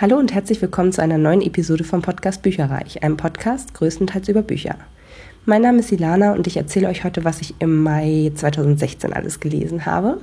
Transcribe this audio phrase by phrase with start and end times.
[0.00, 4.40] Hallo und herzlich willkommen zu einer neuen Episode vom Podcast Bücherreich, einem Podcast größtenteils über
[4.40, 4.76] Bücher.
[5.44, 9.40] Mein Name ist Ilana und ich erzähle euch heute, was ich im Mai 2016 alles
[9.40, 10.22] gelesen habe.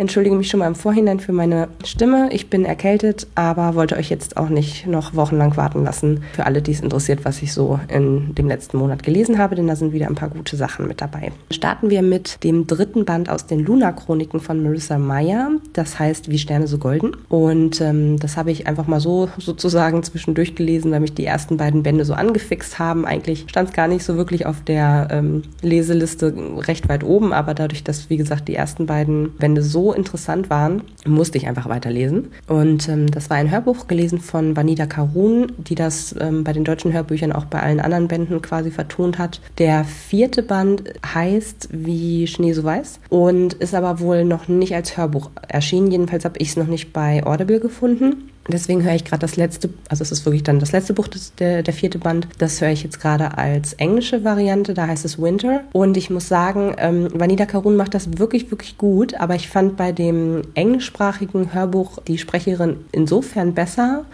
[0.00, 2.30] Entschuldige mich schon mal im Vorhinein für meine Stimme.
[2.32, 6.22] Ich bin erkältet, aber wollte euch jetzt auch nicht noch wochenlang warten lassen.
[6.32, 9.66] Für alle, die es interessiert, was ich so in dem letzten Monat gelesen habe, denn
[9.66, 11.32] da sind wieder ein paar gute Sachen mit dabei.
[11.50, 15.50] Starten wir mit dem dritten Band aus den Luna-Chroniken von Marissa Meyer.
[15.74, 17.14] Das heißt Wie Sterne so golden.
[17.28, 21.58] Und ähm, das habe ich einfach mal so sozusagen zwischendurch gelesen, weil mich die ersten
[21.58, 23.04] beiden Bände so angefixt haben.
[23.04, 27.52] Eigentlich stand es gar nicht so wirklich auf der ähm, Leseliste recht weit oben, aber
[27.52, 32.28] dadurch, dass, wie gesagt, die ersten beiden Bände so interessant waren, musste ich einfach weiterlesen.
[32.46, 36.64] Und ähm, das war ein Hörbuch gelesen von Vanida Karun, die das ähm, bei den
[36.64, 39.40] deutschen Hörbüchern auch bei allen anderen Bänden quasi vertont hat.
[39.58, 44.96] Der vierte Band heißt Wie Schnee so weiß und ist aber wohl noch nicht als
[44.96, 45.90] Hörbuch erschienen.
[45.90, 48.30] Jedenfalls habe ich es noch nicht bei Audible gefunden.
[48.50, 51.34] Deswegen höre ich gerade das letzte, also es ist wirklich dann das letzte Buch, das,
[51.36, 52.28] der, der vierte Band.
[52.38, 55.62] Das höre ich jetzt gerade als englische Variante, da heißt es Winter.
[55.72, 59.14] Und ich muss sagen, ähm, Vanida Karun macht das wirklich, wirklich gut.
[59.14, 64.04] Aber ich fand bei dem englischsprachigen Hörbuch die Sprecherin insofern besser,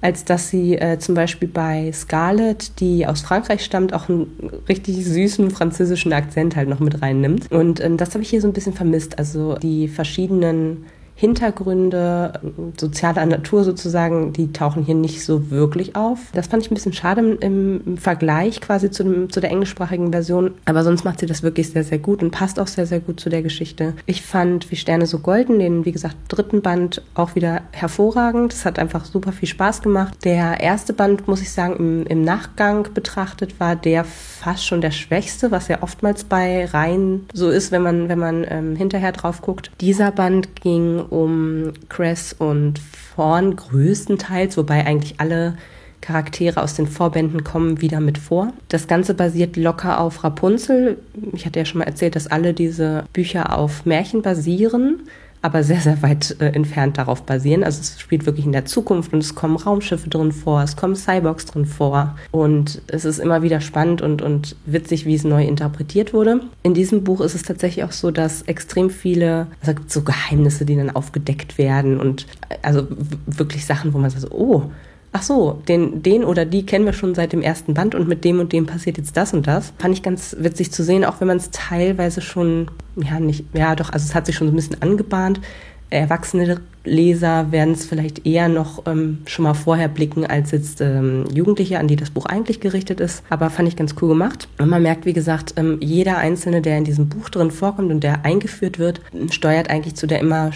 [0.00, 4.26] als dass sie äh, zum Beispiel bei Scarlett, die aus Frankreich stammt, auch einen
[4.68, 7.50] richtig süßen französischen Akzent halt noch mit reinnimmt.
[7.50, 9.18] Und ähm, das habe ich hier so ein bisschen vermisst.
[9.18, 10.84] Also die verschiedenen
[11.16, 12.40] Hintergründe
[12.76, 16.18] sozialer Natur sozusagen, die tauchen hier nicht so wirklich auf.
[16.32, 20.52] Das fand ich ein bisschen schade im, Vergleich quasi zu, dem, zu der englischsprachigen Version.
[20.64, 23.20] Aber sonst macht sie das wirklich sehr, sehr gut und passt auch sehr, sehr gut
[23.20, 23.94] zu der Geschichte.
[24.06, 28.52] Ich fand Wie Sterne so golden, den, wie gesagt, dritten Band auch wieder hervorragend.
[28.52, 30.24] Es hat einfach super viel Spaß gemacht.
[30.24, 34.90] Der erste Band, muss ich sagen, im, im Nachgang betrachtet, war der fast schon der
[34.90, 39.40] schwächste, was ja oftmals bei Reihen so ist, wenn man, wenn man ähm, hinterher drauf
[39.40, 39.70] guckt.
[39.80, 45.56] Dieser Band ging um Cress und Fawn größtenteils, wobei eigentlich alle
[46.00, 48.52] Charaktere aus den Vorbänden kommen wieder mit vor.
[48.68, 50.98] Das Ganze basiert locker auf Rapunzel.
[51.32, 55.08] Ich hatte ja schon mal erzählt, dass alle diese Bücher auf Märchen basieren
[55.44, 57.64] aber sehr, sehr weit äh, entfernt darauf basieren.
[57.64, 60.96] Also es spielt wirklich in der Zukunft und es kommen Raumschiffe drin vor, es kommen
[60.96, 65.44] Cyborgs drin vor und es ist immer wieder spannend und, und witzig, wie es neu
[65.44, 66.40] interpretiert wurde.
[66.62, 70.02] In diesem Buch ist es tatsächlich auch so, dass extrem viele, also es gibt so
[70.02, 72.86] Geheimnisse, die dann aufgedeckt werden und äh, also
[73.26, 74.70] wirklich Sachen, wo man sagt, oh,
[75.14, 78.24] ach so, den, den oder die kennen wir schon seit dem ersten Band und mit
[78.24, 79.72] dem und dem passiert jetzt das und das.
[79.78, 83.76] Fand ich ganz witzig zu sehen, auch wenn man es teilweise schon, ja, nicht, ja,
[83.76, 85.40] doch, also es hat sich schon so ein bisschen angebahnt,
[85.88, 91.24] erwachsene Leser werden es vielleicht eher noch ähm, schon mal vorher blicken als jetzt ähm,
[91.32, 93.22] Jugendliche, an die das Buch eigentlich gerichtet ist.
[93.30, 94.48] Aber fand ich ganz cool gemacht.
[94.58, 98.04] Und man merkt, wie gesagt, ähm, jeder Einzelne, der in diesem Buch drin vorkommt und
[98.04, 99.00] der eingeführt wird,
[99.30, 100.50] steuert eigentlich zu der immer,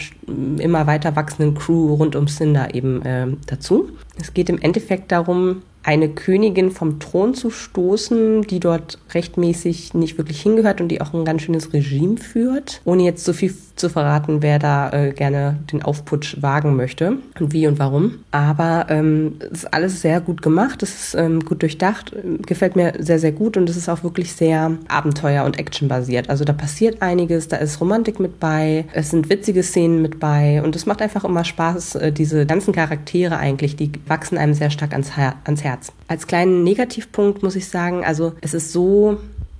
[0.59, 3.89] immer weiter wachsenden Crew rund um Cinder eben äh, dazu.
[4.21, 10.19] Es geht im Endeffekt darum, eine Königin vom Thron zu stoßen, die dort rechtmäßig nicht
[10.19, 13.89] wirklich hingehört und die auch ein ganz schönes Regime führt, ohne jetzt so viel zu
[13.89, 18.21] verraten, wer da äh, gerne den Aufputsch wagen möchte und wie und warum.
[18.31, 22.15] Aber ähm, es ist alles sehr gut gemacht, es ist ähm, gut durchdacht,
[22.47, 26.31] gefällt mir sehr, sehr gut und es ist auch wirklich sehr Abenteuer- und Actionbasiert.
[26.31, 30.63] Also da passiert einiges, da ist Romantik mit bei, es sind witzige Szenen mit bei
[30.63, 34.71] und es macht einfach immer Spaß, äh, diese ganzen Charaktere eigentlich, die wachsen einem sehr
[34.71, 35.59] stark ans, Her ans.
[35.65, 35.93] Herz.
[36.07, 39.19] Als kleinen Negativpunkt muss ich sagen, also es ist so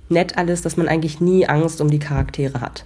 [0.09, 2.85] nett alles, dass man eigentlich nie Angst um die Charaktere hat.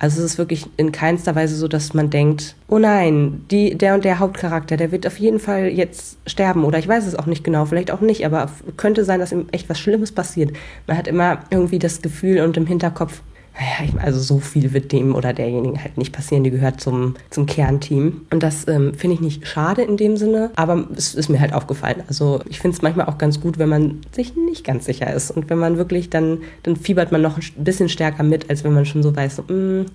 [0.00, 3.94] Also es ist wirklich in keinster Weise so, dass man denkt, oh nein, die, der
[3.94, 6.64] und der Hauptcharakter, der wird auf jeden Fall jetzt sterben.
[6.64, 9.48] Oder ich weiß es auch nicht genau, vielleicht auch nicht, aber könnte sein, dass ihm
[9.52, 10.52] echt was Schlimmes passiert.
[10.86, 13.20] Man hat immer irgendwie das Gefühl und im Hinterkopf,
[13.54, 17.46] naja, also so viel wird dem oder derjenigen halt nicht passieren, die gehört zum, zum
[17.46, 18.22] Kernteam.
[18.30, 21.52] Und das ähm, finde ich nicht schade in dem Sinne, aber es ist mir halt
[21.52, 22.02] aufgefallen.
[22.08, 25.30] Also ich finde es manchmal auch ganz gut, wenn man sich nicht ganz sicher ist
[25.30, 28.72] und wenn man wirklich dann, dann fiebert man noch ein bisschen stärker mit, als wenn
[28.72, 29.86] man schon so weiß, so, mh, mm,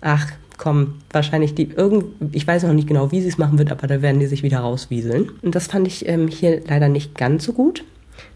[0.00, 3.72] ach, komm, wahrscheinlich die irgend, ich weiß noch nicht genau, wie sie es machen wird,
[3.72, 5.30] aber da werden die sich wieder rauswieseln.
[5.42, 7.84] Und das fand ich ähm, hier leider nicht ganz so gut.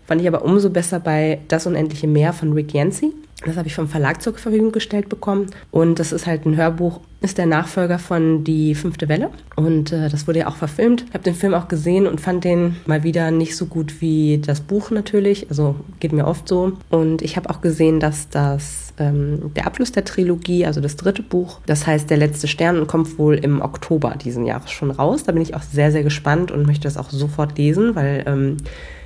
[0.07, 3.13] Fand ich aber umso besser bei Das unendliche Meer von Rick Yancey.
[3.45, 5.47] Das habe ich vom Verlag zur Verfügung gestellt bekommen.
[5.71, 9.31] Und das ist halt ein Hörbuch, ist der Nachfolger von Die fünfte Welle.
[9.55, 11.05] Und äh, das wurde ja auch verfilmt.
[11.09, 14.39] Ich habe den Film auch gesehen und fand den mal wieder nicht so gut wie
[14.45, 15.49] das Buch natürlich.
[15.51, 16.73] Also geht mir oft so.
[16.91, 21.23] Und ich habe auch gesehen, dass das ähm, der Abschluss der Trilogie, also das dritte
[21.23, 25.23] Buch, das heißt Der letzte Stern kommt wohl im Oktober diesen Jahres schon raus.
[25.23, 28.57] Da bin ich auch sehr, sehr gespannt und möchte das auch sofort lesen, weil ähm,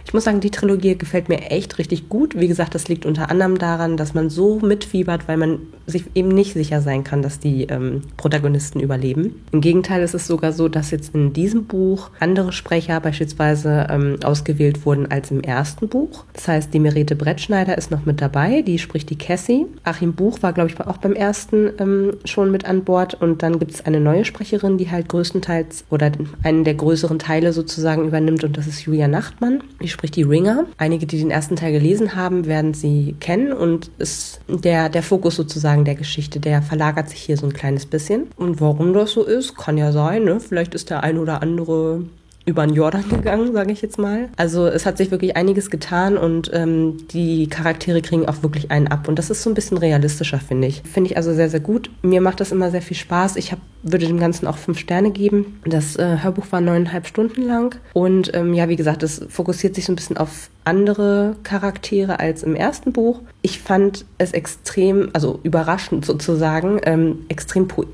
[0.05, 2.39] Ich muss sagen, die Trilogie gefällt mir echt richtig gut.
[2.39, 6.29] Wie gesagt, das liegt unter anderem daran, dass man so mitfiebert, weil man sich eben
[6.29, 9.43] nicht sicher sein kann, dass die ähm, Protagonisten überleben.
[9.53, 14.17] Im Gegenteil ist es sogar so, dass jetzt in diesem Buch andere Sprecher beispielsweise ähm,
[14.23, 16.25] ausgewählt wurden als im ersten Buch.
[16.33, 19.67] Das heißt, die Merete Brettschneider ist noch mit dabei, die spricht die Cassie.
[19.85, 23.59] Achim Buch war, glaube ich, auch beim ersten ähm, schon mit an Bord und dann
[23.59, 26.11] gibt es eine neue Sprecherin, die halt größtenteils oder
[26.43, 29.63] einen der größeren Teile sozusagen übernimmt und das ist Julia Nachtmann.
[29.81, 30.65] Die spricht die Ringer.
[30.79, 35.37] Einige, die den ersten Teil gelesen haben, werden sie kennen und ist der, der Fokus
[35.37, 38.29] sozusagen der Geschichte, der verlagert sich hier so ein kleines bisschen.
[38.37, 40.41] Und warum das so ist, kann ja sein, ne?
[40.41, 42.03] Vielleicht ist der ein oder andere
[42.45, 44.29] über den Jordan gegangen, sage ich jetzt mal.
[44.37, 48.89] Also es hat sich wirklich einiges getan und ähm, die Charaktere kriegen auch wirklich einen
[48.89, 49.09] ab.
[49.09, 50.83] Und das ist so ein bisschen realistischer, finde ich.
[50.83, 51.91] Finde ich also sehr, sehr gut.
[52.03, 53.37] Mir macht das immer sehr viel Spaß.
[53.37, 55.61] Ich hab, würde dem Ganzen auch fünf Sterne geben.
[55.65, 57.77] Das äh, Hörbuch war neuneinhalb Stunden lang.
[57.93, 62.43] Und ähm, ja, wie gesagt, es fokussiert sich so ein bisschen auf andere Charaktere als
[62.43, 63.21] im ersten Buch.
[63.43, 67.85] Ich fand es extrem, also überraschend sozusagen, ähm, extrem po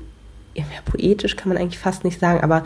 [0.55, 2.63] ja, poetisch kann man eigentlich fast nicht sagen, aber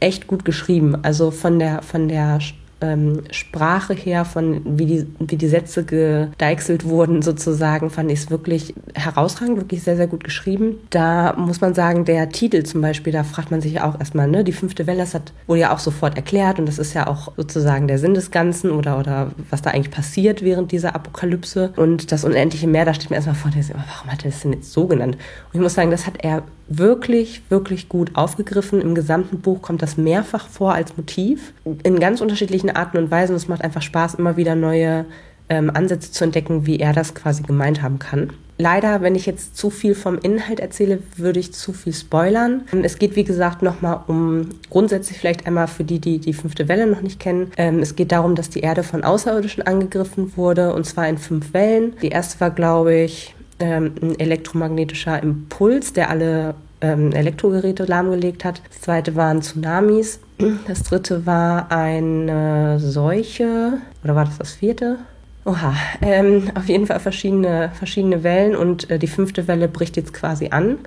[0.00, 0.96] echt gut geschrieben.
[1.02, 2.40] Also von der, von der
[2.80, 8.30] ähm, Sprache her, von wie die, wie die Sätze gedeichselt wurden, sozusagen, fand ich es
[8.30, 10.76] wirklich herausragend, wirklich sehr, sehr gut geschrieben.
[10.90, 14.44] Da muss man sagen, der Titel zum Beispiel, da fragt man sich auch erstmal, ne,
[14.44, 17.32] die fünfte Welle, das hat, wurde ja auch sofort erklärt und das ist ja auch
[17.36, 21.72] sozusagen der Sinn des Ganzen oder, oder was da eigentlich passiert während dieser Apokalypse.
[21.76, 24.72] Und das unendliche Meer, da steht mir erstmal vor, warum hat er das denn jetzt
[24.72, 25.16] so genannt?
[25.16, 28.80] Und ich muss sagen, das hat er wirklich, wirklich gut aufgegriffen.
[28.80, 33.36] Im gesamten Buch kommt das mehrfach vor als Motiv in ganz unterschiedlichen Arten und Weisen.
[33.36, 35.06] Es macht einfach Spaß, immer wieder neue
[35.48, 38.32] ähm, Ansätze zu entdecken, wie er das quasi gemeint haben kann.
[38.60, 42.64] Leider, wenn ich jetzt zu viel vom Inhalt erzähle, würde ich zu viel spoilern.
[42.82, 46.88] Es geht, wie gesagt, nochmal um grundsätzlich vielleicht einmal für die, die die fünfte Welle
[46.88, 47.52] noch nicht kennen.
[47.56, 51.54] Ähm, es geht darum, dass die Erde von Außerirdischen angegriffen wurde und zwar in fünf
[51.54, 51.94] Wellen.
[52.02, 58.62] Die erste war, glaube ich, ähm, ein elektromagnetischer Impuls, der alle ähm, Elektrogeräte lahmgelegt hat.
[58.68, 60.20] Das zweite waren Tsunamis.
[60.66, 63.78] Das dritte war eine Seuche.
[64.04, 64.98] Oder war das das vierte?
[65.44, 70.12] Oha, ähm, auf jeden Fall verschiedene, verschiedene Wellen und äh, die fünfte Welle bricht jetzt
[70.12, 70.78] quasi an.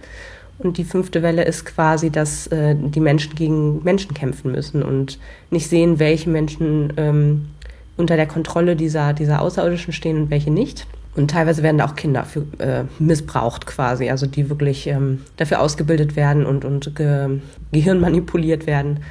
[0.60, 5.18] Und die fünfte Welle ist quasi, dass äh, die Menschen gegen Menschen kämpfen müssen und
[5.50, 7.48] nicht sehen, welche Menschen ähm,
[7.98, 10.86] unter der Kontrolle dieser, dieser Außerirdischen stehen und welche nicht.
[11.16, 15.60] Und teilweise werden da auch Kinder für, äh, missbraucht quasi, also die wirklich ähm, dafür
[15.60, 17.40] ausgebildet werden und, und ge
[17.72, 19.02] Gehirn manipuliert werden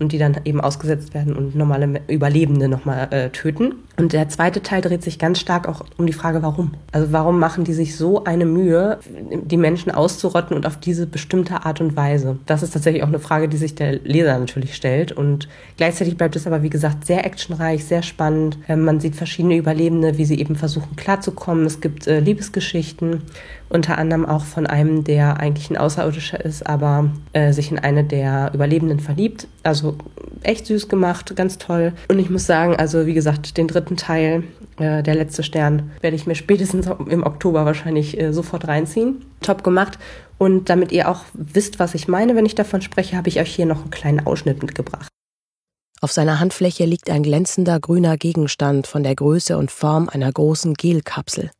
[0.00, 3.74] und die dann eben ausgesetzt werden und normale Überlebende nochmal äh, töten.
[3.96, 6.72] Und der zweite Teil dreht sich ganz stark auch um die Frage, warum.
[6.90, 8.98] Also warum machen die sich so eine Mühe,
[9.30, 12.38] die Menschen auszurotten und auf diese bestimmte Art und Weise?
[12.46, 15.12] Das ist tatsächlich auch eine Frage, die sich der Leser natürlich stellt.
[15.12, 18.56] Und gleichzeitig bleibt es aber, wie gesagt, sehr actionreich, sehr spannend.
[18.68, 21.66] Ähm, man sieht verschiedene Überlebende, wie sie eben versuchen klarzukommen.
[21.66, 23.22] Es gibt äh, Liebesgeschichten,
[23.70, 28.04] unter anderem auch von einem, der eigentlich ein Außerirdischer ist, aber äh, sich in eine
[28.04, 29.46] der Überlebenden verliebt.
[29.62, 29.96] Also
[30.42, 31.92] echt süß gemacht, ganz toll.
[32.08, 34.42] Und ich muss sagen, also wie gesagt, den dritten Teil,
[34.78, 39.24] äh, der letzte Stern, werde ich mir spätestens im Oktober wahrscheinlich äh, sofort reinziehen.
[39.40, 39.98] Top gemacht.
[40.36, 43.54] Und damit ihr auch wisst, was ich meine, wenn ich davon spreche, habe ich euch
[43.54, 45.08] hier noch einen kleinen Ausschnitt mitgebracht.
[46.02, 50.74] Auf seiner Handfläche liegt ein glänzender grüner Gegenstand von der Größe und Form einer großen
[50.74, 51.50] Gelkapsel.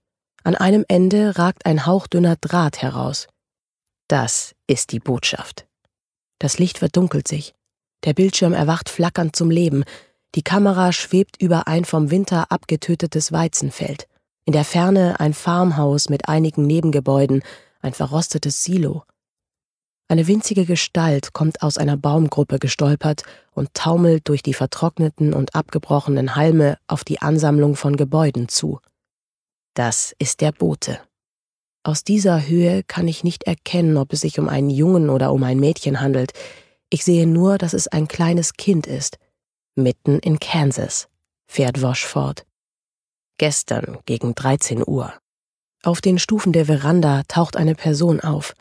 [0.42, 3.28] An einem Ende ragt ein hauchdünner Draht heraus.
[4.08, 5.66] Das ist die Botschaft.
[6.38, 7.54] Das Licht verdunkelt sich.
[8.04, 9.84] Der Bildschirm erwacht flackernd zum Leben.
[10.34, 14.06] Die Kamera schwebt über ein vom Winter abgetötetes Weizenfeld.
[14.46, 17.42] In der Ferne ein Farmhaus mit einigen Nebengebäuden,
[17.82, 19.04] ein verrostetes Silo.
[20.08, 23.22] Eine winzige Gestalt kommt aus einer Baumgruppe gestolpert
[23.52, 28.80] und taumelt durch die vertrockneten und abgebrochenen Halme auf die Ansammlung von Gebäuden zu.
[29.74, 31.00] Das ist der Bote.
[31.82, 35.42] Aus dieser Höhe kann ich nicht erkennen, ob es sich um einen Jungen oder um
[35.44, 36.32] ein Mädchen handelt.
[36.90, 39.18] Ich sehe nur, dass es ein kleines Kind ist.
[39.76, 41.08] Mitten in Kansas,
[41.46, 42.44] fährt Wosch fort.
[43.38, 45.14] Gestern gegen 13 Uhr.
[45.82, 48.54] Auf den Stufen der Veranda taucht eine Person auf.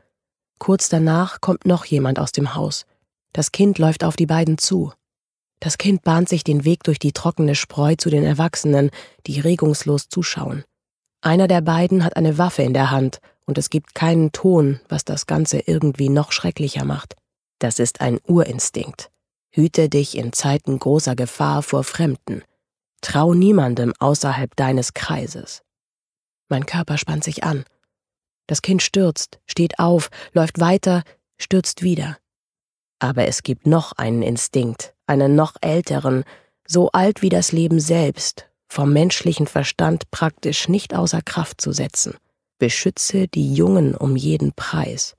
[0.60, 2.86] Kurz danach kommt noch jemand aus dem Haus.
[3.34, 4.94] Das Kind läuft auf die beiden zu.
[5.60, 8.92] Das Kind bahnt sich den Weg durch die trockene Spreu zu den Erwachsenen,
[9.28, 10.63] die regungslos zuschauen.
[11.22, 15.04] Einer der beiden hat eine Waffe in der Hand und es gibt keinen Ton, was
[15.04, 17.16] das Ganze irgendwie noch schrecklicher macht.
[17.60, 19.12] Das ist ein Urinstinkt.
[19.52, 22.44] Hüte dich in Zeiten großer Gefahr vor Fremden.
[23.02, 25.64] Trau niemandem außerhalb deines Kreises.
[26.48, 27.66] Mein Körper spannt sich an.
[28.48, 31.04] Das Kind stürzt, steht auf, läuft weiter,
[31.38, 32.18] stürzt wieder.
[33.00, 36.24] Aber es gibt noch einen Instinkt, einen noch älteren,
[36.66, 42.16] so alt wie das Leben selbst, vom menschlichen Verstand praktisch nicht außer Kraft zu setzen.
[42.60, 45.16] Beschütze die Jungen um jeden Preis.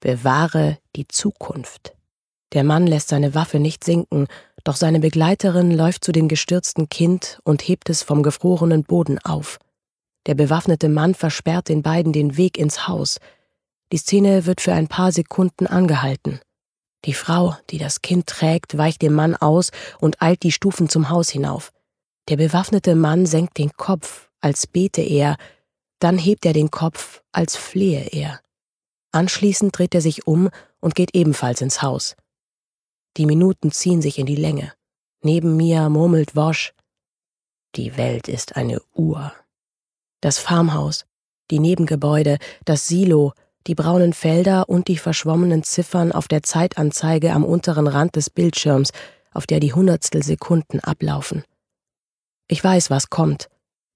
[0.00, 1.94] Bewahre die Zukunft.
[2.52, 4.26] Der Mann lässt seine Waffe nicht sinken,
[4.64, 9.58] doch seine Begleiterin läuft zu dem gestürzten Kind und hebt es vom gefrorenen Boden auf.
[10.26, 13.18] Der bewaffnete Mann versperrt den beiden den Weg ins Haus.
[13.92, 16.40] Die Szene wird für ein paar Sekunden angehalten.
[17.04, 21.10] Die Frau, die das Kind trägt, weicht dem Mann aus und eilt die Stufen zum
[21.10, 21.70] Haus hinauf.
[22.28, 25.36] Der bewaffnete Mann senkt den Kopf, als bete er,
[25.98, 28.40] dann hebt er den Kopf, als flehe er.
[29.12, 32.16] Anschließend dreht er sich um und geht ebenfalls ins Haus.
[33.16, 34.72] Die Minuten ziehen sich in die Länge.
[35.22, 36.74] Neben mir murmelt Wosch,
[37.74, 39.32] die Welt ist eine Uhr.
[40.20, 41.06] Das Farmhaus,
[41.50, 43.32] die Nebengebäude, das Silo,
[43.66, 48.90] die braunen Felder und die verschwommenen Ziffern auf der Zeitanzeige am unteren Rand des Bildschirms,
[49.32, 51.44] auf der die Hundertstel Sekunden ablaufen.
[52.48, 53.48] Ich weiß, was kommt,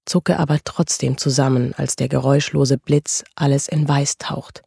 [0.05, 4.61] zucke aber trotzdem zusammen, als der geräuschlose Blitz alles in Weiß taucht.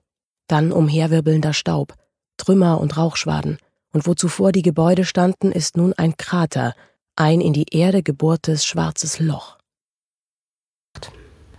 [0.49, 1.95] Dann umherwirbelnder Staub,
[2.37, 3.59] Trümmer und Rauchschwaden,
[3.93, 6.75] und wo zuvor die Gebäude standen, ist nun ein Krater,
[7.15, 9.56] ein in die Erde gebohrtes schwarzes Loch.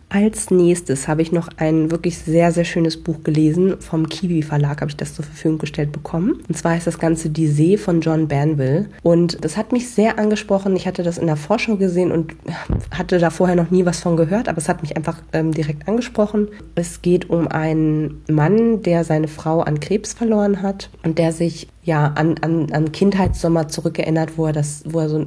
[0.09, 3.75] Als nächstes habe ich noch ein wirklich sehr, sehr schönes Buch gelesen.
[3.81, 6.41] Vom Kiwi Verlag habe ich das zur Verfügung gestellt bekommen.
[6.47, 8.87] Und zwar heißt das Ganze Die See von John Banville.
[9.03, 10.77] Und das hat mich sehr angesprochen.
[10.77, 12.35] Ich hatte das in der Vorschau gesehen und
[12.89, 15.89] hatte da vorher noch nie was von gehört, aber es hat mich einfach ähm, direkt
[15.89, 16.47] angesprochen.
[16.75, 21.67] Es geht um einen Mann, der seine Frau an Krebs verloren hat und der sich
[21.83, 25.25] ja an, an, an Kindheitssommer zurückerinnert, wo er das, wo er so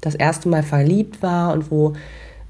[0.00, 1.92] das erste Mal verliebt war und wo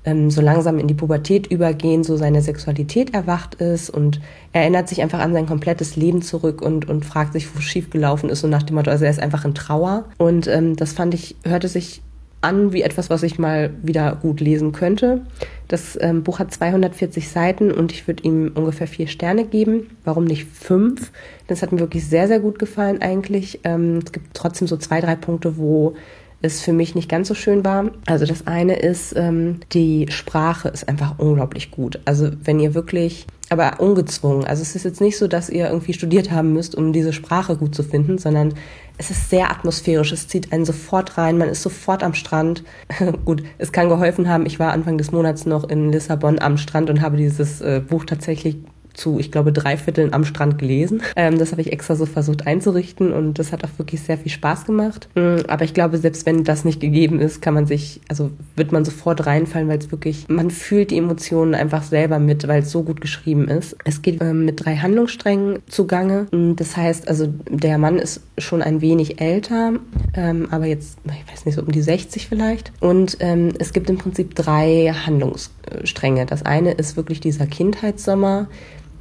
[0.05, 4.21] ähm, so langsam in die Pubertät übergehen, so seine Sexualität erwacht ist und
[4.53, 8.29] er erinnert sich einfach an sein komplettes Leben zurück und, und fragt sich, wo schiefgelaufen
[8.29, 10.05] ist und nach dem Motto, also er ist einfach in Trauer.
[10.19, 12.03] Und ähm, das fand ich, hörte sich
[12.43, 15.23] an wie etwas, was ich mal wieder gut lesen könnte.
[15.69, 19.97] Das ähm, Buch hat 240 Seiten und ich würde ihm ungefähr vier Sterne geben.
[20.05, 21.13] Warum nicht fünf?
[21.47, 23.61] Das hat mir wirklich sehr, sehr gut gefallen eigentlich.
[23.63, 25.95] Ähm, es gibt trotzdem so zwei, drei Punkte, wo
[26.43, 27.91] es für mich nicht ganz so schön war.
[28.07, 32.01] Also das eine ist, ähm, die Sprache ist einfach unglaublich gut.
[32.05, 34.45] Also wenn ihr wirklich, aber ungezwungen.
[34.45, 37.57] Also es ist jetzt nicht so, dass ihr irgendwie studiert haben müsst, um diese Sprache
[37.57, 38.55] gut zu finden, sondern
[38.99, 40.13] es ist sehr atmosphärisch.
[40.13, 41.39] Es zieht einen sofort rein.
[41.39, 42.65] Man ist sofort am Strand.
[43.25, 44.47] gut, es kann geholfen haben.
[44.47, 48.05] Ich war Anfang des Monats noch in Lissabon am Strand und habe dieses äh, Buch
[48.05, 48.57] tatsächlich
[48.95, 51.03] zu, ich glaube, drei Vierteln am Strand gelesen.
[51.17, 54.31] Ähm, das habe ich extra so versucht einzurichten und das hat auch wirklich sehr viel
[54.33, 55.09] Spaß gemacht.
[55.15, 58.73] Mm, aber ich glaube, selbst wenn das nicht gegeben ist, kann man sich, also wird
[58.73, 62.71] man sofort reinfallen, weil es wirklich, man fühlt die Emotionen einfach selber mit, weil es
[62.71, 63.77] so gut geschrieben ist.
[63.85, 66.27] Es geht ähm, mit drei Handlungssträngen zugange.
[66.33, 69.75] Mm, das heißt, also der Mann ist schon ein wenig älter,
[70.15, 72.73] ähm, aber jetzt, ich weiß nicht, so um die 60 vielleicht.
[72.81, 76.27] Und ähm, es gibt im Prinzip drei Handlungsstränge.
[76.27, 78.49] Das eine ist wirklich dieser Kindheitssommer,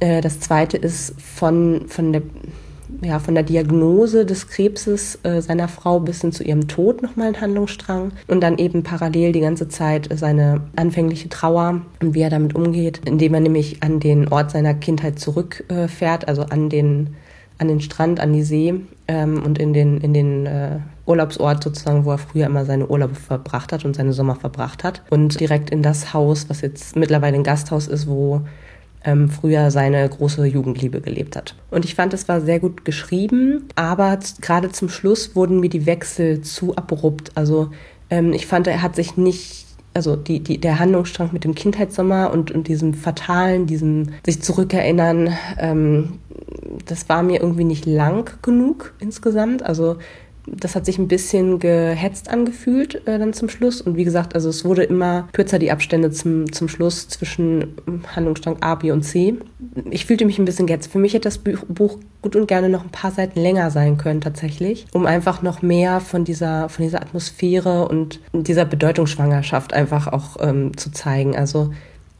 [0.02, 2.22] äh, das zweite ist von, von der
[3.02, 7.28] ja, von der Diagnose des Krebses äh, seiner Frau bis hin zu ihrem Tod nochmal
[7.28, 8.12] ein Handlungsstrang.
[8.28, 13.00] Und dann eben parallel die ganze Zeit seine anfängliche Trauer und wie er damit umgeht,
[13.04, 17.16] indem er nämlich an den Ort seiner Kindheit zurückfährt, äh, also an den,
[17.58, 18.74] an den Strand, an die See
[19.08, 23.14] ähm, und in den, in den äh, Urlaubsort sozusagen, wo er früher immer seine Urlaube
[23.14, 25.02] verbracht hat und seine Sommer verbracht hat.
[25.10, 28.42] Und direkt in das Haus, was jetzt mittlerweile ein Gasthaus ist, wo
[29.04, 31.54] ähm, früher seine große Jugendliebe gelebt hat.
[31.70, 35.86] Und ich fand, es war sehr gut geschrieben, aber gerade zum Schluss wurden mir die
[35.86, 37.32] Wechsel zu abrupt.
[37.34, 37.70] Also
[38.10, 42.32] ähm, ich fand, er hat sich nicht also die, die, der Handlungsstrang mit dem Kindheitssommer
[42.32, 46.18] und, und diesem Fatalen, diesem sich zurückerinnern, ähm,
[46.86, 49.62] das war mir irgendwie nicht lang genug insgesamt.
[49.62, 49.96] Also
[50.46, 53.80] das hat sich ein bisschen gehetzt angefühlt äh, dann zum Schluss.
[53.80, 57.74] Und wie gesagt, also es wurde immer kürzer die Abstände zum, zum Schluss zwischen
[58.14, 59.34] Handlungsstrang A, B und C.
[59.90, 60.90] Ich fühlte mich ein bisschen gehetzt.
[60.90, 64.20] Für mich hätte das Buch gut und gerne noch ein paar Seiten länger sein können
[64.20, 70.36] tatsächlich, um einfach noch mehr von dieser, von dieser Atmosphäre und dieser Bedeutungsschwangerschaft einfach auch
[70.40, 71.36] ähm, zu zeigen.
[71.36, 71.72] Also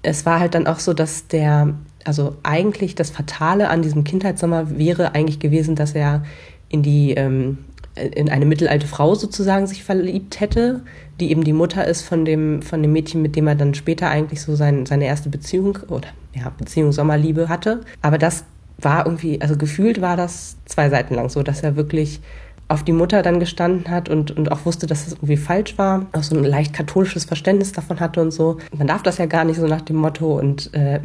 [0.02, 1.74] es war halt dann auch so, dass der,
[2.04, 6.24] also eigentlich das Fatale an diesem Kindheitssommer wäre eigentlich gewesen, dass er
[6.68, 7.58] in die ähm,
[7.94, 10.80] in eine mittelalte Frau sozusagen sich verliebt hätte,
[11.20, 14.08] die eben die Mutter ist von dem, von dem Mädchen, mit dem er dann später
[14.08, 17.82] eigentlich so sein, seine erste Beziehung oder ja, Beziehung Sommerliebe hatte.
[18.00, 18.44] Aber das
[18.78, 22.20] war irgendwie, also gefühlt war das zwei Seiten lang so, dass er wirklich
[22.68, 26.06] auf die Mutter dann gestanden hat und, und auch wusste, dass es irgendwie falsch war,
[26.12, 28.56] auch so ein leicht katholisches Verständnis davon hatte und so.
[28.76, 31.00] Man darf das ja gar nicht so nach dem Motto und äh,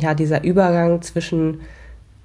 [0.00, 1.62] ja, dieser Übergang zwischen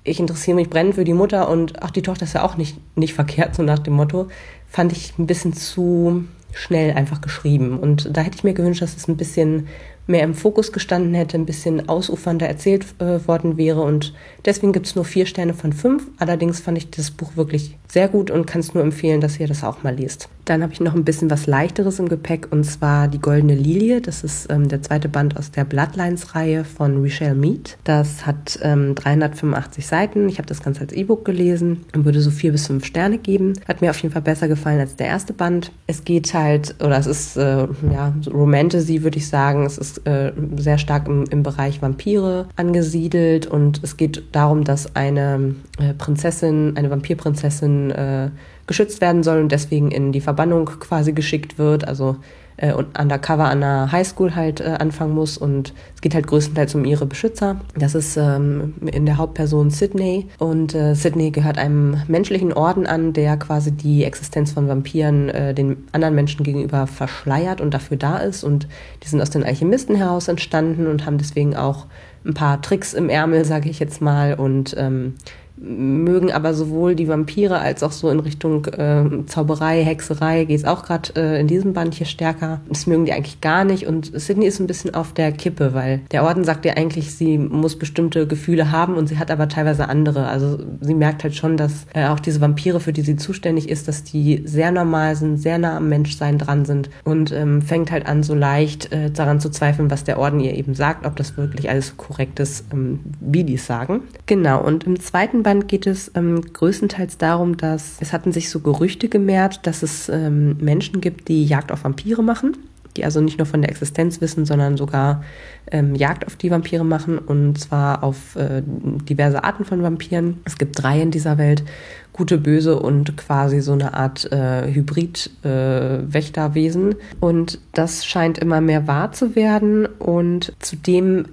[0.03, 2.77] ich interessiere mich brennend für die Mutter und ach, die Tochter ist ja auch nicht,
[2.97, 4.27] nicht verkehrt, so nach dem Motto,
[4.67, 7.79] fand ich ein bisschen zu schnell einfach geschrieben.
[7.79, 9.67] Und da hätte ich mir gewünscht, dass es ein bisschen
[10.07, 13.81] mehr im Fokus gestanden hätte, ein bisschen ausufernder erzählt äh, worden wäre.
[13.81, 14.13] Und
[14.45, 16.07] deswegen gibt es nur vier Sterne von fünf.
[16.17, 19.47] Allerdings fand ich das Buch wirklich sehr gut und kann es nur empfehlen, dass ihr
[19.47, 20.27] das auch mal liest.
[20.51, 24.01] Dann habe ich noch ein bisschen was Leichteres im Gepäck und zwar Die Goldene Lilie.
[24.01, 27.77] Das ist ähm, der zweite Band aus der Bloodlines-Reihe von Richelle Mead.
[27.85, 30.27] Das hat ähm, 385 Seiten.
[30.27, 33.53] Ich habe das Ganze als E-Book gelesen und würde so vier bis fünf Sterne geben.
[33.65, 35.71] Hat mir auf jeden Fall besser gefallen als der erste Band.
[35.87, 39.65] Es geht halt, oder es ist äh, ja Romantasy, würde ich sagen.
[39.65, 44.97] Es ist äh, sehr stark im, im Bereich Vampire angesiedelt und es geht darum, dass
[44.97, 48.29] eine äh, Prinzessin, eine Vampirprinzessin äh,
[48.71, 52.15] geschützt werden soll und deswegen in die Verbannung quasi geschickt wird, also
[52.55, 56.73] äh, und undercover an einer Highschool halt äh, anfangen muss und es geht halt größtenteils
[56.73, 57.59] um ihre Beschützer.
[57.77, 63.11] Das ist ähm, in der Hauptperson Sydney und äh, Sydney gehört einem menschlichen Orden an,
[63.11, 68.19] der quasi die Existenz von Vampiren äh, den anderen Menschen gegenüber verschleiert und dafür da
[68.19, 68.69] ist und
[69.03, 71.87] die sind aus den Alchemisten heraus entstanden und haben deswegen auch
[72.23, 75.15] ein paar Tricks im Ärmel, sage ich jetzt mal und ähm,
[75.61, 80.65] mögen aber sowohl die Vampire als auch so in Richtung äh, Zauberei, Hexerei geht es
[80.65, 82.61] auch gerade äh, in diesem Band hier stärker.
[82.67, 86.01] Das mögen die eigentlich gar nicht und Sydney ist ein bisschen auf der Kippe, weil
[86.11, 89.87] der Orden sagt ihr eigentlich, sie muss bestimmte Gefühle haben und sie hat aber teilweise
[89.87, 90.27] andere.
[90.27, 93.87] Also sie merkt halt schon, dass äh, auch diese Vampire, für die sie zuständig ist,
[93.87, 98.07] dass die sehr normal sind, sehr nah am Menschsein dran sind und ähm, fängt halt
[98.07, 101.37] an so leicht äh, daran zu zweifeln, was der Orden ihr eben sagt, ob das
[101.37, 104.01] wirklich alles korrekt ist, ähm, wie die es sagen.
[104.25, 108.49] Genau, und im zweiten Band Band geht es ähm, größtenteils darum, dass es hatten sich
[108.49, 112.55] so Gerüchte gemehrt, dass es ähm, Menschen gibt, die Jagd auf Vampire machen,
[112.95, 115.25] die also nicht nur von der Existenz wissen, sondern sogar
[115.69, 120.39] ähm, Jagd auf die Vampire machen und zwar auf äh, diverse Arten von Vampiren.
[120.45, 121.65] Es gibt drei in dieser Welt,
[122.13, 126.93] gute, böse und quasi so eine Art äh, Hybrid-Wächterwesen.
[126.93, 131.25] Äh, und das scheint immer mehr wahr zu werden und zudem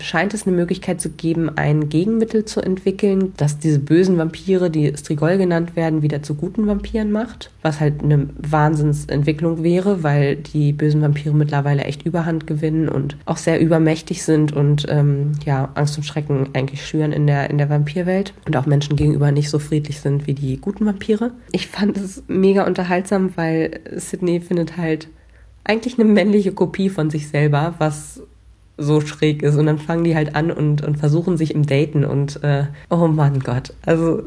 [0.00, 4.92] scheint es eine Möglichkeit zu geben, ein Gegenmittel zu entwickeln, das diese bösen Vampire, die
[4.96, 7.50] Strigol genannt werden, wieder zu guten Vampiren macht.
[7.62, 13.36] Was halt eine Wahnsinnsentwicklung wäre, weil die bösen Vampire mittlerweile echt Überhand gewinnen und auch
[13.36, 17.70] sehr übermächtig sind und ähm, ja, Angst und Schrecken eigentlich schüren in der, in der
[17.70, 21.30] Vampirwelt und auch Menschen gegenüber nicht so friedlich sind wie die guten Vampire.
[21.52, 25.08] Ich fand es mega unterhaltsam, weil Sydney findet halt
[25.62, 28.20] eigentlich eine männliche Kopie von sich selber, was
[28.76, 29.56] so schräg ist.
[29.56, 33.08] Und dann fangen die halt an und, und versuchen sich im Daten und äh, oh
[33.08, 33.72] Mann Gott.
[33.84, 34.24] Also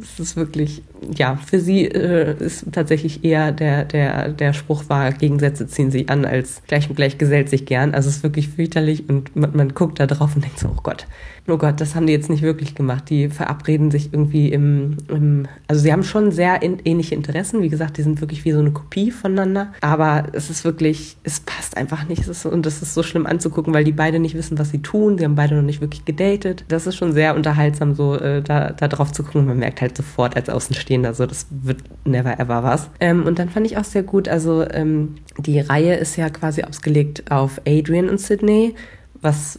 [0.00, 0.82] es ist wirklich,
[1.14, 6.08] ja, für sie äh, ist tatsächlich eher der, der, der Spruch war, Gegensätze ziehen sich
[6.10, 7.94] an, als gleich und gleich gesellt sich gern.
[7.94, 10.80] Also es ist wirklich fürchterlich und man, man guckt da drauf und denkt so, oh
[10.82, 11.06] Gott,
[11.48, 13.10] oh Gott, das haben die jetzt nicht wirklich gemacht.
[13.10, 17.62] Die verabreden sich irgendwie im, im also sie haben schon sehr in, ähnliche Interessen.
[17.62, 19.72] Wie gesagt, die sind wirklich wie so eine Kopie voneinander.
[19.80, 22.28] Aber es ist wirklich, es passt einfach nicht.
[22.28, 25.18] Ist, und es ist so schlimm anzugucken, weil die beide nicht wissen, was sie tun.
[25.18, 26.64] Sie haben beide noch nicht wirklich gedatet.
[26.68, 29.46] Das ist schon sehr unterhaltsam, so äh, da, da drauf zu gucken.
[29.46, 32.90] Man merkt halt sofort als Außenstehender, so das wird never ever was.
[33.00, 36.62] Ähm, und dann fand ich auch sehr gut, also ähm, die Reihe ist ja quasi
[36.62, 38.74] ausgelegt auf Adrian und Sydney
[39.22, 39.58] was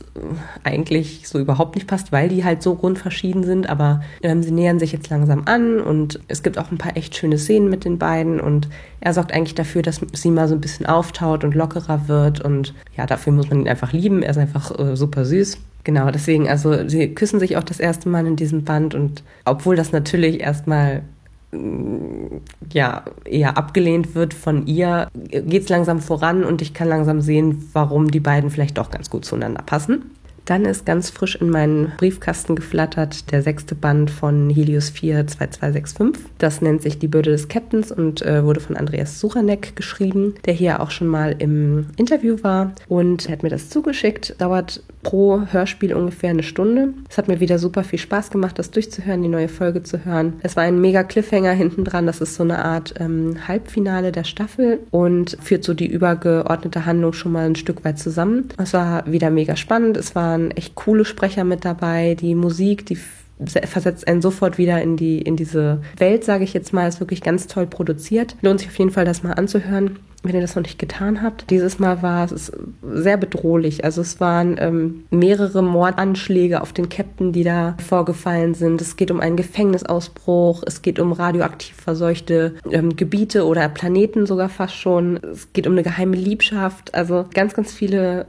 [0.64, 3.70] eigentlich so überhaupt nicht passt, weil die halt so grundverschieden sind.
[3.70, 7.16] Aber ähm, sie nähern sich jetzt langsam an und es gibt auch ein paar echt
[7.16, 8.68] schöne Szenen mit den beiden und
[9.00, 12.74] er sorgt eigentlich dafür, dass sie mal so ein bisschen auftaut und lockerer wird und
[12.96, 14.22] ja, dafür muss man ihn einfach lieben.
[14.22, 15.58] Er ist einfach äh, super süß.
[15.86, 19.76] Genau, deswegen, also sie küssen sich auch das erste Mal in diesem Band und obwohl
[19.76, 21.04] das natürlich erstmal
[22.72, 27.70] ja, eher abgelehnt wird von ihr, geht es langsam voran und ich kann langsam sehen,
[27.74, 30.12] warum die beiden vielleicht doch ganz gut zueinander passen.
[30.46, 36.26] Dann ist ganz frisch in meinen Briefkasten geflattert der sechste Band von Helios 4 2265.
[36.38, 40.54] Das nennt sich Die Bürde des Captains und äh, wurde von Andreas Suchanek geschrieben, der
[40.54, 44.36] hier auch schon mal im Interview war und hat mir das zugeschickt.
[44.40, 46.94] Dauert pro Hörspiel ungefähr eine Stunde.
[47.10, 50.34] Es hat mir wieder super viel Spaß gemacht, das durchzuhören, die neue Folge zu hören.
[50.42, 52.08] Es war ein mega Cliffhanger hinten dran.
[52.08, 57.14] Das ist so eine Art ähm, Halbfinale der Staffel und führt so die übergeordnete Handlung
[57.14, 58.50] schon mal ein Stück weit zusammen.
[58.58, 59.98] Es war wieder mega spannend.
[59.98, 62.16] Es waren echt coole Sprecher mit dabei.
[62.16, 62.98] Die Musik, die
[63.46, 67.22] versetzt einen sofort wieder in die in diese Welt, sage ich jetzt mal, ist wirklich
[67.22, 68.36] ganz toll produziert.
[68.42, 70.00] Lohnt sich auf jeden Fall, das mal anzuhören.
[70.26, 71.50] wenn ihr das noch nicht getan habt.
[71.50, 72.50] Dieses Mal war es
[72.82, 73.84] sehr bedrohlich.
[73.84, 78.80] Also es waren ähm, mehrere Mordanschläge auf den Captain, die da vorgefallen sind.
[78.80, 84.48] Es geht um einen Gefängnisausbruch, es geht um radioaktiv verseuchte ähm, Gebiete oder Planeten sogar
[84.48, 85.18] fast schon.
[85.18, 86.96] Es geht um eine geheime Liebschaft.
[86.96, 88.26] Also ganz, ganz viele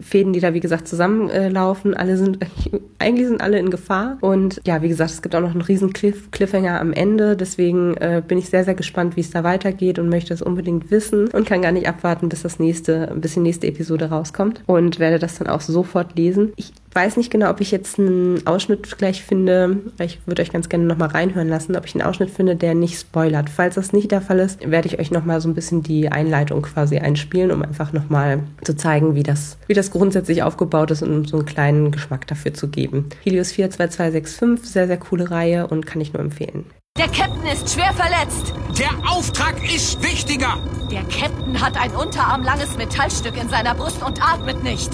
[0.00, 1.94] Fäden, die da wie gesagt zusammenlaufen.
[1.94, 2.38] Alle sind
[2.98, 5.92] eigentlich sind alle in Gefahr und ja, wie gesagt, es gibt auch noch einen riesen
[5.92, 7.36] Cliff, Cliffhanger am Ende.
[7.36, 10.90] Deswegen äh, bin ich sehr sehr gespannt, wie es da weitergeht und möchte es unbedingt
[10.90, 14.98] wissen und kann gar nicht abwarten, bis das nächste, bis die nächste Episode rauskommt und
[14.98, 16.52] werde das dann auch sofort lesen.
[16.56, 19.78] Ich weiß nicht genau, ob ich jetzt einen Ausschnitt gleich finde.
[20.00, 22.98] Ich würde euch ganz gerne nochmal reinhören lassen, ob ich einen Ausschnitt finde, der nicht
[22.98, 23.50] spoilert.
[23.50, 26.62] Falls das nicht der Fall ist, werde ich euch nochmal so ein bisschen die Einleitung
[26.62, 31.14] quasi einspielen, um einfach nochmal zu zeigen, wie das, wie das grundsätzlich aufgebaut ist und
[31.14, 33.08] um so einen kleinen Geschmack dafür zu geben.
[33.22, 36.64] Helios 42265, sehr, sehr coole Reihe und kann ich nur empfehlen.
[36.96, 38.54] Der Captain ist schwer verletzt.
[38.78, 40.58] Der Auftrag ist wichtiger.
[40.92, 44.90] Der Captain hat ein unterarmlanges Metallstück in seiner Brust und atmet nicht.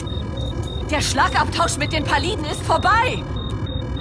[0.90, 3.22] Der Schlagabtausch mit den Paliden ist vorbei.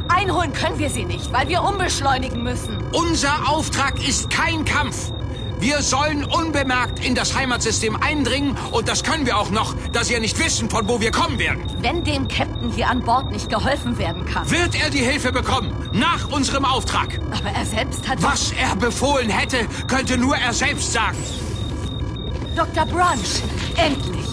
[0.08, 2.84] Einholen können wir sie nicht, weil wir umbeschleunigen müssen.
[2.94, 5.12] Unser Auftrag ist kein Kampf.
[5.60, 10.14] Wir sollen unbemerkt in das Heimatsystem eindringen und das können wir auch noch, da sie
[10.14, 11.64] ja nicht wissen, von wo wir kommen werden.
[11.80, 14.50] Wenn dem Captain hier an Bord nicht geholfen werden kann.
[14.50, 17.20] Wird er die Hilfe bekommen, nach unserem Auftrag.
[17.30, 18.24] Aber er selbst hat...
[18.24, 21.18] Was er befohlen hätte, könnte nur er selbst sagen.
[22.56, 22.86] Dr.
[22.88, 23.44] Brunch,
[23.78, 24.26] endlich.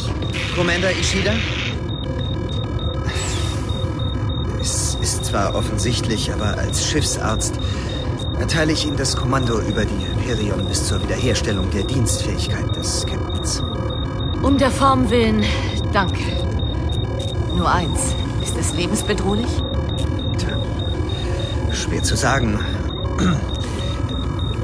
[0.55, 1.35] Commander Ishida?
[5.27, 7.55] Zwar offensichtlich, aber als Schiffsarzt
[8.39, 13.63] erteile ich ihm das Kommando über die Hyperion bis zur Wiederherstellung der Dienstfähigkeit des Captains.
[14.43, 15.43] Um der Form willen,
[15.93, 16.23] danke.
[17.57, 19.49] Nur eins, ist es lebensbedrohlich?
[20.39, 20.57] Tja,
[21.73, 22.61] schwer zu sagen.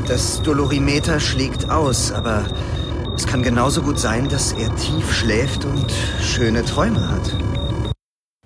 [0.06, 2.44] Das Dolorimeter schlägt aus, aber
[3.16, 7.34] es kann genauso gut sein, dass er tief schläft und schöne Träume hat.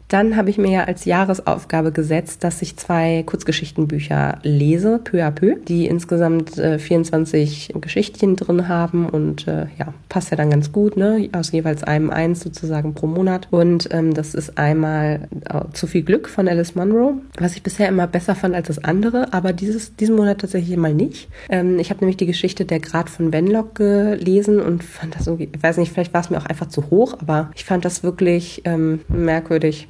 [0.09, 5.33] Dann habe ich mir ja als Jahresaufgabe gesetzt, dass ich zwei Kurzgeschichtenbücher lese, peu à
[5.33, 10.71] peu, die insgesamt äh, 24 Geschichtchen drin haben und äh, ja, passt ja dann ganz
[10.71, 11.29] gut, ne?
[11.33, 13.49] Aus jeweils einem eins sozusagen pro Monat.
[13.51, 17.89] Und ähm, das ist einmal äh, Zu viel Glück von Alice Munro, was ich bisher
[17.89, 21.29] immer besser fand als das andere, aber dieses, diesen Monat tatsächlich mal nicht.
[21.49, 25.49] Ähm, ich habe nämlich die Geschichte Der Grad von Wenlock gelesen und fand das irgendwie,
[25.53, 28.03] ich weiß nicht, vielleicht war es mir auch einfach zu hoch, aber ich fand das
[28.03, 29.89] wirklich ähm, merkwürdig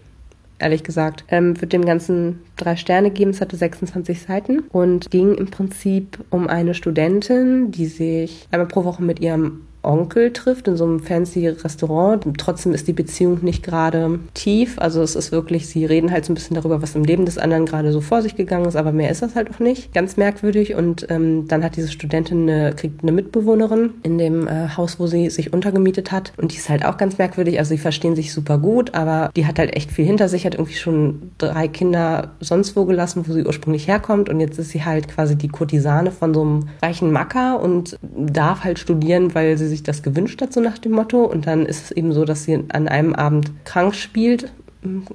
[0.59, 1.25] ehrlich gesagt.
[1.29, 3.31] Ähm, würde dem Ganzen drei Sterne geben.
[3.31, 8.85] Es hatte 26 Seiten und ging im Prinzip um eine Studentin, die sich einmal pro
[8.85, 12.27] Woche mit ihrem Onkel trifft in so einem fancy Restaurant.
[12.39, 14.79] Trotzdem ist die Beziehung nicht gerade tief.
[14.79, 17.39] Also es ist wirklich, sie reden halt so ein bisschen darüber, was im Leben des
[17.39, 19.93] anderen gerade so vor sich gegangen ist, aber mehr ist das halt auch nicht.
[19.95, 20.75] Ganz merkwürdig.
[20.75, 25.07] Und ähm, dann hat diese Studentin eine, kriegt eine Mitbewohnerin in dem äh, Haus, wo
[25.07, 26.33] sie sich untergemietet hat.
[26.37, 27.59] Und die ist halt auch ganz merkwürdig.
[27.59, 30.55] Also sie verstehen sich super gut, aber die hat halt echt viel hinter sich, hat
[30.55, 34.29] irgendwie schon drei Kinder sonst wo gelassen, wo sie ursprünglich herkommt.
[34.29, 38.65] Und jetzt ist sie halt quasi die Kurtisane von so einem reichen Macker und darf
[38.65, 41.25] halt studieren, weil sie sich sich das gewünscht hat, so nach dem Motto.
[41.25, 44.51] Und dann ist es eben so, dass sie an einem Abend krank spielt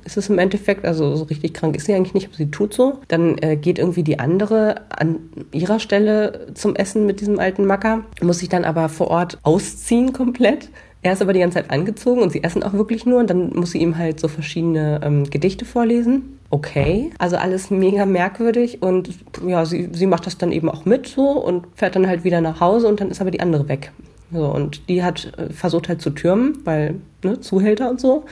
[0.03, 2.73] ist es im Endeffekt, also so richtig krank ist sie eigentlich nicht, aber sie tut
[2.73, 2.99] so.
[3.07, 5.17] Dann äh, geht irgendwie die andere an
[5.51, 10.13] ihrer Stelle zum Essen mit diesem alten Macker, muss sich dann aber vor Ort ausziehen
[10.13, 10.69] komplett.
[11.03, 13.53] Er ist aber die ganze Zeit angezogen und sie essen auch wirklich nur und dann
[13.53, 16.37] muss sie ihm halt so verschiedene ähm, Gedichte vorlesen.
[16.51, 19.09] Okay, also alles mega merkwürdig und
[19.47, 22.41] ja, sie, sie macht das dann eben auch mit so und fährt dann halt wieder
[22.41, 23.91] nach Hause und dann ist aber die andere weg.
[24.31, 28.25] So, und die hat äh, versucht halt zu türmen, weil ne, Zuhälter und so.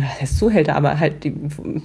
[0.00, 1.34] Heißt Zuhälter, aber halt die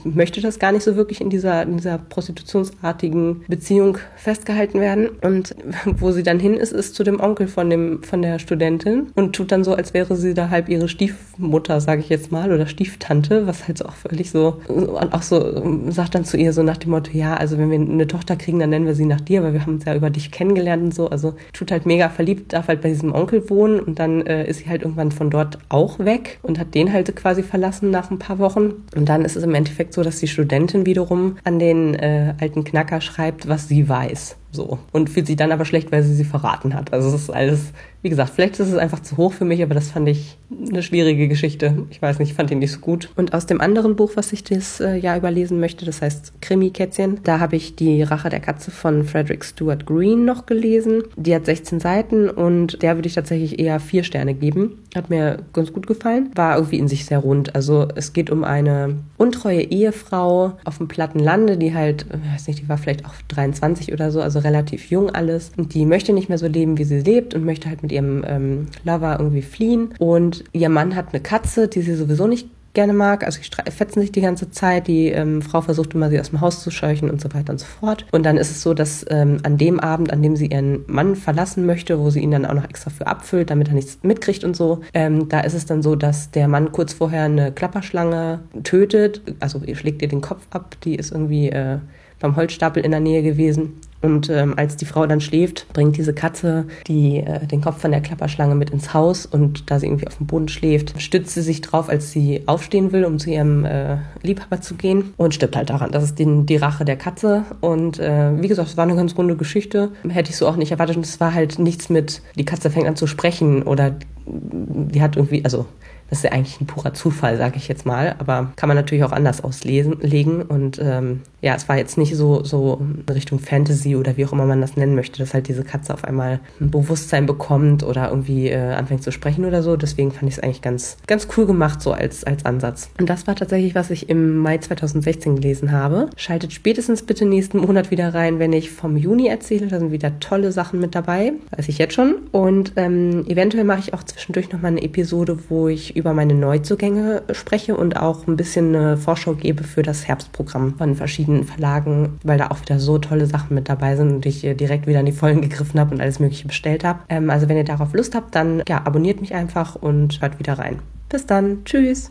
[0.06, 5.10] möchte das gar nicht so wirklich in dieser, in dieser prostitutionsartigen Beziehung festgehalten werden.
[5.22, 5.54] Und
[5.86, 9.36] wo sie dann hin ist, ist zu dem Onkel von dem, von der Studentin und
[9.36, 12.68] tut dann so, als wäre sie da halb ihre Stiefmutter, sage ich jetzt mal, oder
[12.68, 16.78] Stieftante, was halt auch völlig so, und auch so, sagt dann zu ihr so nach
[16.78, 19.44] dem Motto, ja, also wenn wir eine Tochter kriegen, dann nennen wir sie nach dir,
[19.44, 21.10] weil wir haben uns ja über dich kennengelernt und so.
[21.10, 24.60] Also tut halt mega verliebt, darf halt bei diesem Onkel wohnen und dann äh, ist
[24.60, 28.20] sie halt irgendwann von dort auch weg und hat den halt quasi verlassen nach ein
[28.20, 28.86] paar Wochen.
[28.96, 32.64] Und dann ist es im Endeffekt so, dass die Studentin wiederum an den äh, alten
[32.64, 34.38] Knacker schreibt, was sie weiß.
[34.58, 34.80] So.
[34.92, 36.92] Und fühlt sich dann aber schlecht, weil sie sie verraten hat.
[36.92, 39.76] Also es ist alles, wie gesagt, vielleicht ist es einfach zu hoch für mich, aber
[39.76, 40.36] das fand ich
[40.68, 41.86] eine schwierige Geschichte.
[41.92, 43.12] Ich weiß nicht, ich fand ihn nicht so gut.
[43.16, 47.20] Und aus dem anderen Buch, was ich das äh, Jahr überlesen möchte, das heißt Krimi-Kätzchen,
[47.22, 51.04] da habe ich die Rache der Katze von Frederick Stewart Green noch gelesen.
[51.16, 54.80] Die hat 16 Seiten und der würde ich tatsächlich eher vier Sterne geben.
[54.96, 56.32] Hat mir ganz gut gefallen.
[56.34, 57.54] War irgendwie in sich sehr rund.
[57.54, 62.48] Also es geht um eine untreue Ehefrau auf dem platten Lande, die halt, ich weiß
[62.48, 65.52] nicht, die war vielleicht auch 23 oder so, also relativ jung alles.
[65.58, 68.24] Und die möchte nicht mehr so leben, wie sie lebt und möchte halt mit ihrem
[68.26, 69.94] ähm, Lover irgendwie fliehen.
[70.00, 73.26] Und ihr Mann hat eine Katze, die sie sowieso nicht gerne mag.
[73.26, 74.88] Also die fetzen sich die ganze Zeit.
[74.88, 77.60] Die ähm, Frau versucht immer, sie aus dem Haus zu scheuchen und so weiter und
[77.60, 78.06] so fort.
[78.12, 81.16] Und dann ist es so, dass ähm, an dem Abend, an dem sie ihren Mann
[81.16, 84.44] verlassen möchte, wo sie ihn dann auch noch extra für abfüllt, damit er nichts mitkriegt
[84.44, 88.42] und so, ähm, da ist es dann so, dass der Mann kurz vorher eine Klapperschlange
[88.64, 89.22] tötet.
[89.40, 90.76] Also schlägt ihr den Kopf ab.
[90.84, 91.80] Die ist irgendwie äh,
[92.20, 93.74] beim Holzstapel in der Nähe gewesen.
[94.02, 97.92] Und ähm, als die Frau dann schläft, bringt diese Katze die, äh, den Kopf von
[97.92, 101.42] der Klapperschlange mit ins Haus und da sie irgendwie auf dem Boden schläft, stützt sie
[101.42, 105.56] sich drauf, als sie aufstehen will, um zu ihrem äh, Liebhaber zu gehen und stirbt
[105.56, 105.92] halt daran.
[105.92, 107.46] Das ist die, die Rache der Katze.
[107.62, 109.90] Und äh, wie gesagt, es war eine ganz runde Geschichte.
[110.08, 110.98] Hätte ich so auch nicht erwartet.
[110.98, 113.96] Und es war halt nichts mit, die Katze fängt an zu sprechen oder
[114.28, 115.66] die hat irgendwie, also
[116.10, 119.04] das ist ja eigentlich ein purer Zufall, sage ich jetzt mal, aber kann man natürlich
[119.04, 120.42] auch anders auslegen.
[120.42, 124.32] Und ähm, ja, es war jetzt nicht so, so in Richtung Fantasy oder wie auch
[124.32, 128.10] immer man das nennen möchte, dass halt diese Katze auf einmal ein Bewusstsein bekommt oder
[128.10, 129.76] irgendwie äh, anfängt zu sprechen oder so.
[129.76, 132.90] Deswegen fand ich es eigentlich ganz, ganz cool gemacht, so als, als Ansatz.
[133.00, 136.10] Und das war tatsächlich, was ich im Mai 2016 gelesen habe.
[136.16, 139.68] Schaltet spätestens bitte nächsten Monat wieder rein, wenn ich vom Juni erzähle.
[139.68, 141.34] Da sind wieder tolle Sachen mit dabei.
[141.56, 142.16] Weiß ich jetzt schon.
[142.32, 147.22] Und ähm, eventuell mache ich auch zwischendurch nochmal eine Episode, wo ich über meine Neuzugänge
[147.34, 152.40] spreche und auch ein bisschen eine Vorschau gebe für das Herbstprogramm von verschiedenen Verlagen, weil
[152.40, 155.12] da auch wieder so tolle Sachen mit dabei sind und ich direkt wieder in die
[155.12, 157.02] Vollen gegriffen habe und alles Mögliche bestellt habe.
[157.10, 160.58] Ähm, also wenn ihr darauf Lust habt, dann ja, abonniert mich einfach und hört wieder
[160.58, 160.80] rein.
[161.10, 161.64] Bis dann.
[161.64, 162.10] Tschüss.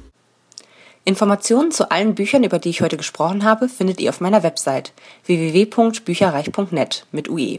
[1.05, 4.93] Informationen zu allen Büchern, über die ich heute gesprochen habe, findet ihr auf meiner Website
[5.25, 7.59] www.bücherreich.net mit UE.